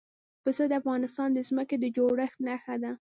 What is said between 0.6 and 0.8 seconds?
د